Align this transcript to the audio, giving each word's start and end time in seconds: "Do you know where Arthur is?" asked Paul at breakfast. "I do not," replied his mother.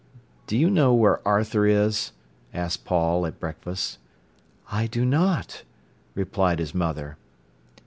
"Do 0.47 0.57
you 0.57 0.71
know 0.71 0.95
where 0.95 1.21
Arthur 1.27 1.67
is?" 1.67 2.11
asked 2.55 2.85
Paul 2.85 3.27
at 3.27 3.39
breakfast. 3.39 3.99
"I 4.71 4.87
do 4.87 5.05
not," 5.05 5.61
replied 6.15 6.57
his 6.57 6.73
mother. 6.73 7.17